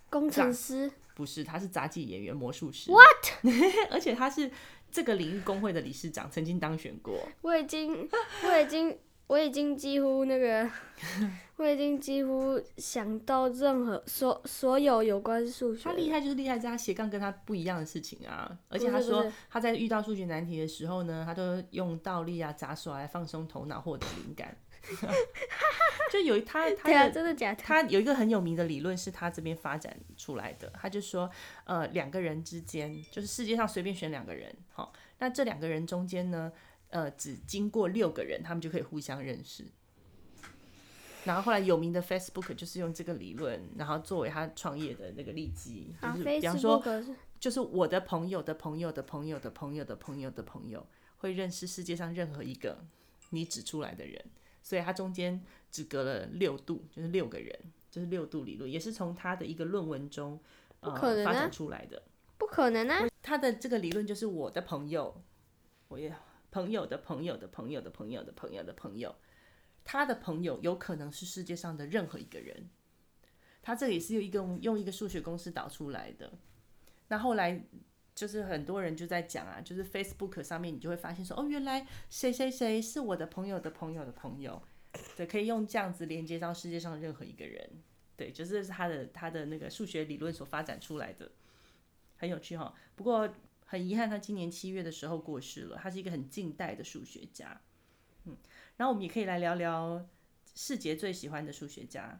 [0.09, 2.91] 工程师，不是，他是杂技演员、魔术师。
[2.91, 3.53] What？
[3.93, 4.51] 而且他是
[4.91, 7.29] 这个领域工会的理事长，曾经当选过。
[7.43, 8.09] 我已经，
[8.45, 8.99] 我已经。
[9.31, 10.69] 我已经几乎那个，
[11.61, 15.85] 我已经几乎想到任何所所有有关数学。
[15.85, 18.59] 他厉害就是厉害在他斜杠跟他不一样的事情啊！
[18.71, 24.57] 而且他说他在遇到数学难题的时候呢，他都用倒立啊、杂耍来放松头脑，获得灵感。
[26.11, 27.63] 就有他 他的真的假的？
[27.63, 30.73] 他有一个很有名的理论是他这边发展出来的。
[30.81, 31.31] 他就说，
[31.65, 36.51] 呃，两个人之间就是世界上随便选两个人，好，那这两个人中间呢？
[36.89, 39.65] 呃，只经过六个人，他们就可以互相认识。
[41.25, 46.83] 然后后来有名的 Facebook 就是用这个理论，然后作为他创业的那个利基，就是比方说，
[47.39, 50.87] 就是我的朋友的朋友的朋友的朋友的朋友的朋友
[51.19, 52.85] 会认识世界上任何一个
[53.31, 54.25] 你指出来的人，
[54.63, 57.55] 所以他中间只隔了六度，就是六个人，
[57.91, 60.41] 就是六度理论，也是从他的一个论文中
[60.81, 62.03] 呃发展出来的。
[62.39, 63.07] 不可能啊！
[63.23, 65.23] 他的这个理论就是我的朋友，
[65.89, 66.15] 我也。
[66.53, 69.15] 朋友的朋友的朋友的朋友的朋友的朋友，
[69.93, 72.71] 他的朋友有可能是世界上的任何一个人。
[73.61, 76.33] 他这里是用一个用一个数学公式导出来的。
[77.09, 77.61] 那后来
[78.15, 84.63] 就是很多人就在讲啊，就是 Facebook 上面你就会发现说，哦，原来谁谁谁是我的朋友的朋友的朋友，
[85.17, 87.69] 对，可以用这样子连接到世界上任何一个人，
[88.17, 91.33] 对，就是他的他的那个数学理论所发展出来的，
[92.17, 92.73] 很有趣哈。
[92.95, 93.29] 不过
[93.67, 95.77] 很遗憾，他今年七月的时候过世了。
[95.83, 97.61] 他是一个很近代的数学家，
[98.81, 100.03] 然后我们也可以来聊聊
[100.55, 102.19] 世杰最喜欢的数学家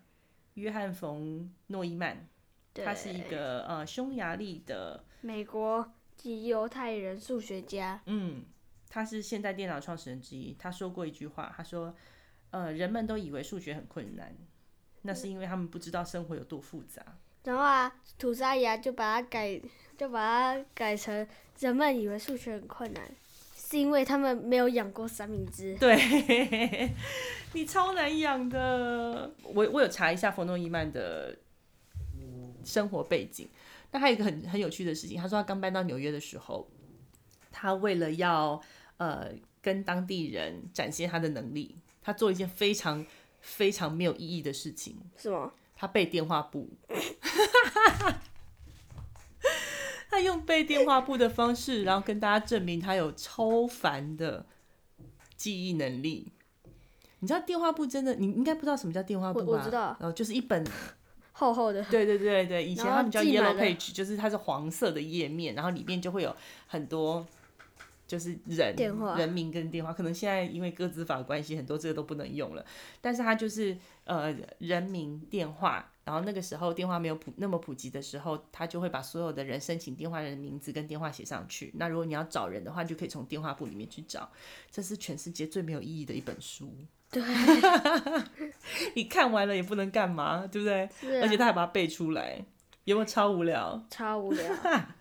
[0.55, 2.29] 约翰冯诺依曼。
[2.75, 8.03] 他是一个呃匈牙利的美国籍犹太人数学家。
[8.05, 8.45] 嗯，
[8.91, 10.55] 他是现代电脑创始人之一。
[10.59, 11.97] 他说过一句话，他说
[12.53, 14.37] ：“呃，人们都以为数学很困难，
[15.01, 17.03] 那是因为他们不知道生活有多复杂。”
[17.45, 19.59] 然后啊，土沙牙就把它改，
[19.97, 20.19] 就把
[20.55, 21.27] 它改成
[21.59, 23.11] 人们以为数学很困难，
[23.71, 25.77] 是因为他们没有养过三明治。
[25.77, 25.97] 对，
[27.55, 29.33] 你超难养的。
[29.43, 31.37] 我我有查一下冯诺依曼的。
[32.63, 33.49] 生活背景，
[33.91, 36.71] 那还有一个很很有趣的事情，他说他刚搬到纽约的时候，
[37.51, 38.61] 他为了要
[38.99, 43.05] 呃跟当地人展现他的能力，他做一件非常
[43.41, 44.95] 非常没有意义的事情。
[45.17, 45.51] 是吗？
[45.75, 46.69] 他背电话簿，
[50.11, 54.45] 他用背电话簿的方式，然后跟大家证明他有超凡的
[55.37, 56.33] 记忆能力。
[57.21, 59.47] 你知道电话簿真的，你应该不知道什么叫电话簿吧？
[59.47, 60.65] 我，我知道，然后就是一本。
[61.33, 66.37] 厚厚的，对对对对，以前他们叫 Yellow Page，就是它是黄色的页面，然后里面就会有
[66.67, 67.27] 很多
[68.07, 68.77] 就是人
[69.17, 72.63] 人名跟电话，可能现在因为个资法的关系，很多这个都不能用了，
[73.01, 84.29] 但是它就是呃人名电话，然后那个时候电话没有普那么普及的时候，他就会把所有的人申请电话人的名字跟电话写上去，那如果你要找人的话，就可以从电话簿里面去找，
[84.73, 86.75] 这是全世界最没有意义的一本书。
[87.13, 87.23] 对，
[88.97, 90.83] 你看完了也不能干嘛，对不对？
[90.83, 90.91] 啊。
[91.23, 92.45] 而且他还把它背出来，
[92.83, 93.81] 有没有超无聊？
[93.89, 94.45] 超无聊。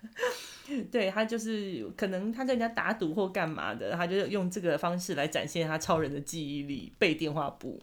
[0.92, 7.82] 对，他就是可能他跟人家打赌或干嘛的，他就用这个方式来展现他超人的记忆力，背电话簿。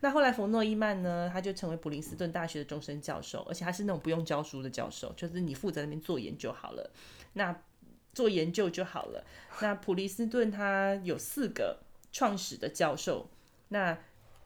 [0.00, 6.90] 那后来冯诺依曼呢，他就成为普林斯顿大学的终身教授，而且他是那种不用教书的教授，就是你负责那边做研究好了，
[7.34, 7.62] 那
[8.12, 9.24] 做研究就好了。
[9.60, 11.80] 那普林斯顿他有四个。
[12.10, 13.28] 创始的教授，
[13.68, 13.96] 那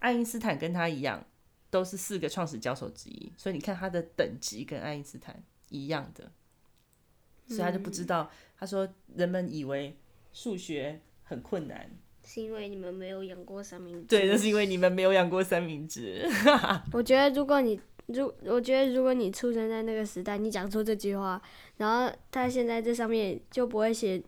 [0.00, 1.24] 爱因斯坦跟他一样，
[1.70, 6.32] 都是四个创始教授之一，所以你看他的等级跟爱因斯坦一样的，
[7.46, 8.28] 所以他就不知道。
[8.59, 9.96] 他说人们以为
[10.32, 11.88] 数学很困难，
[12.24, 14.06] 是因为你们没有养过三明治。
[14.06, 16.26] 对，那是因为你们没有养过三明治。
[16.92, 21.40] 我觉得如果你如我觉得如果你出生在那个时代，你讲出这句话，
[21.76, 24.22] 然后他现在这上面就不会写。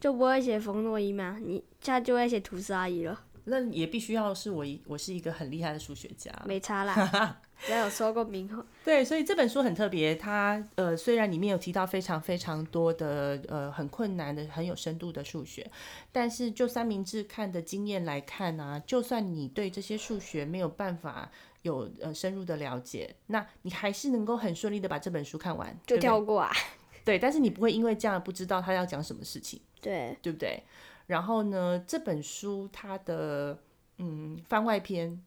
[0.00, 3.22] 就不会写冯诺依嘛，你他就会写吐司阿姨了。
[3.44, 8.64] 那也必须要是我一我是一个很厉害的数学家，没差啦， 只要有说过名后。
[8.84, 15.70] 对，所以这本书很特别，它呃虽然里面有提到非常非常多的呃很困难的很有深度的数学，
[16.12, 21.30] 但是就三明治看的经验来看啊，就算你对这些数学没有办法
[21.62, 26.50] 有呃深入的了解，那你还是能够很顺利的把这本书看完，就跳过啊。
[27.04, 29.60] 对，但是你不会因为这样不知道他要讲什么事情。
[29.80, 30.62] 对，对不对？
[31.10, 33.58] 然后呢，这本书它的
[33.98, 35.20] 嗯番外篇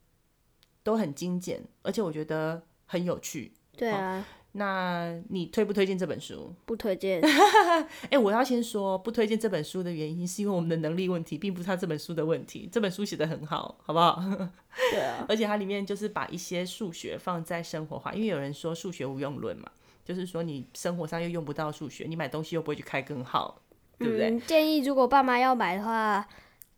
[0.82, 3.52] 都很精简，而且我觉得很有趣。
[3.76, 4.24] 对啊，哦，
[4.54, 6.56] 那你推不推荐这本书？
[6.66, 7.22] 不推荐。
[8.10, 12.70] 哎，我要先说不推荐这本书的原因，是因为我们的能力问题，并不是他这本书的问题。
[12.72, 14.24] 这本书写的很好，好不好？
[14.90, 15.26] 对啊。
[15.28, 19.70] 而且它里面就是把一些数学放在生活化，因为有人说数学无用论嘛，
[20.06, 23.60] 就是说你生活上又用不到数学，你买东西又不会去开根号。
[24.00, 24.30] 对不对？
[24.32, 26.26] 嗯，建议如果爸妈要买的话，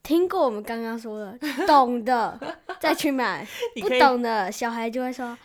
[0.03, 2.39] 听过我们刚刚说的，懂的
[2.79, 3.45] 再去买，
[3.81, 5.37] 不懂的小孩就会说：“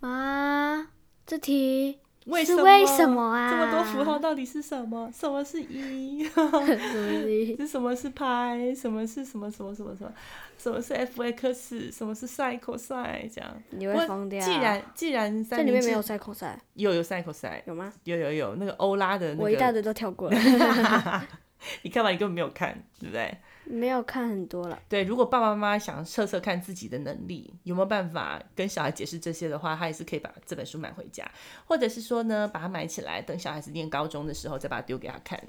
[0.00, 0.88] 妈，
[1.26, 1.98] 这题
[2.44, 3.50] 是为什么啊？
[3.50, 5.10] 这么多符号到底是什么？
[5.14, 6.24] 什么是一？
[7.56, 8.74] 是什么是拍？
[8.74, 10.12] 什么是什么什么什么什么？”
[10.58, 11.92] 什么是 f(x)？
[11.94, 12.88] 什么是 sin、cos？
[12.88, 14.40] 这样你会疯掉。
[14.40, 17.92] 既然既然三这里面没有 sin、cos，有有 sin、cos，有吗？
[18.04, 20.36] 有有有，那个欧拉的那个，我一大堆都跳过了。
[21.82, 23.36] 你看吧，你根本没有看，对不对？
[23.66, 24.78] 没有看很多了。
[24.88, 31.30] 对，如果爸爸妈妈想测测看自己的能力有没有办法跟小孩解释这些的话，他也是可以把这本书买回家，
[31.64, 35.42] 或者是说呢，把它买起来，等小孩子念高中的时候再把它丢给他看。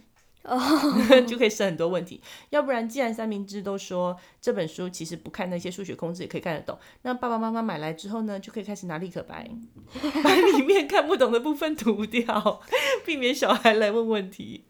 [0.43, 0.57] 哦，
[1.27, 2.21] 就可以省很多问题。
[2.51, 9.49] 要不然，既然三明治都说这本书其实不看那些数学公式也可以看得懂，那爸爸妈妈买来之后呢，就可以开始拿立可白，
[10.23, 12.61] 把里面看不懂的部分涂掉，
[13.05, 14.63] 避免小孩来问问题。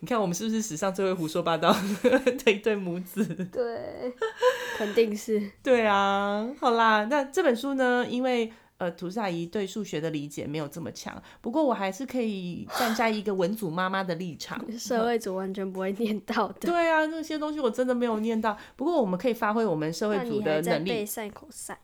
[0.00, 3.24] 你看我们是不是史上最会胡说八道的一对母子？
[3.52, 4.12] 对，
[4.76, 5.50] 肯定是。
[5.62, 8.52] 对啊，好啦，那这本书呢，因为。
[8.80, 14.58] 呃，吐司阿姨对数学的理解没有这么强，不过我还是可以站在一个文组妈妈的立场。
[14.72, 16.54] 社会组完全不会念到的。
[16.60, 18.56] 对啊，那些东西我真的没有念到。
[18.76, 20.88] 不过我们可以发挥我们社会组的能力。
[20.88, 21.78] 背赛口赛。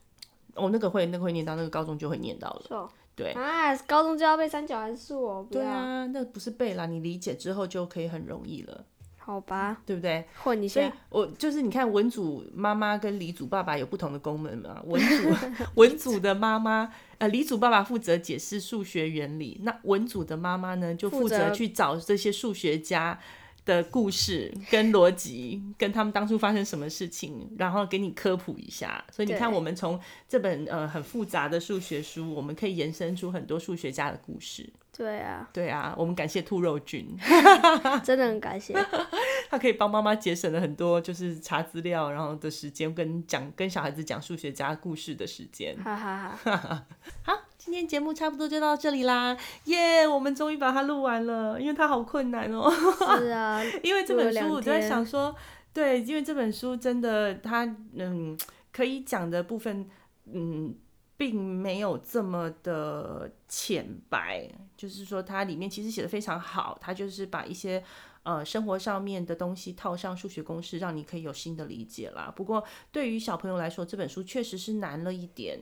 [0.54, 2.90] 哦，那个会，那个会念到，那个高中就会念到了。
[3.16, 5.46] 对啊，高中就要背三角函数哦。
[5.50, 8.84] 对啊，那不是背啦，你理解之后就可以很容易了。
[9.16, 10.24] 好吧，对不对？
[10.40, 10.80] 混一下。
[10.80, 14.80] 所以我就是你看，文祖妈妈跟李祖爸爸有不同的功能嘛。
[14.86, 23.18] 文祖文祖的妈妈，呃，李祖爸爸负责解释数学原理，那文祖的妈妈呢，就负责去找这些数学家
[23.66, 29.04] 的故事跟逻辑，跟他们当初发生什么事情，然后给你科普一下。
[29.12, 34.72] 所以你看，我们从这本呃很复杂的数学书，我们可以延伸出很多数学家的故事。
[34.96, 37.14] 对啊，对啊，我们感谢兔肉君，
[38.02, 38.72] 真的很感谢，
[39.50, 45.76] 他可以帮妈妈节省了很多就是查资料然后的时间，跟讲跟小孩子讲数学家故事的时间。
[45.84, 46.86] 哈哈哈。
[47.24, 47.34] 好，
[47.66, 52.70] 今天节目差不多就到这里啦，耶、yeah，我们终于把它录完了，因为它好困难哦。
[53.18, 55.34] 是啊， 因为这本书我在想说，
[55.72, 57.64] 对，因为这本书真的它
[57.96, 58.38] 嗯
[58.72, 59.90] 可以讲的部分
[60.32, 60.76] 嗯。
[61.18, 64.46] 并没有这么的浅白，
[64.76, 67.82] 就是说它里面其实写的非常好，它就是把一些
[68.22, 72.30] 呃生活上面的东西套上数学公式，让你可以有新的理解啦。
[72.36, 72.62] 不过
[72.92, 75.58] 对于小朋友来说，这本书确实是难了一点，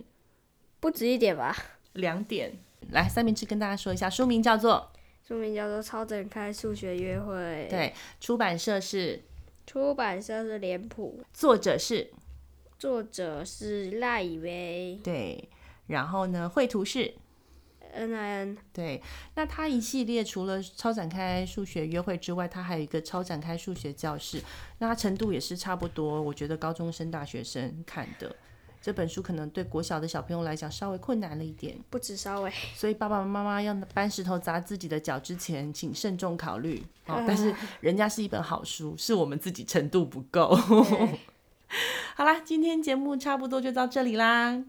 [0.80, 1.54] 不止一点吧？
[1.94, 2.52] 两点。
[2.90, 4.92] 来，三明治跟大家说一下，书名叫做
[5.26, 7.34] 书名叫做《超展开数学约会》，
[7.70, 9.22] 对，出版社是？
[9.66, 12.12] 出版社是脸谱，作者是。
[12.76, 15.48] 作者是赖以为，对，
[15.86, 17.14] 然后呢，绘图是
[17.92, 19.00] ？N I N，对，
[19.36, 24.42] 那他一系列除了超展开数学约会之外，他还有一个超展开数学教室，
[24.80, 28.36] 那它程度也是差不多，我觉得高中生、大学生看的
[28.84, 37.24] 这本书，可能对国小的小朋友来讲稍微困难了一点，不止稍微，所以爸爸妈妈要搬石头砸自己的脚之前，请慎重考虑哦。
[37.26, 40.54] 但是人家是一本好书，是我们自己程度不够。
[42.14, 44.62] 好啦，今天节目差不多就到这里啦，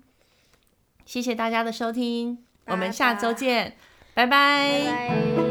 [1.05, 2.38] 谢谢大家的收听，
[2.68, 3.76] 我们下周见，
[4.13, 4.82] 拜拜。
[4.86, 5.45] 拜拜。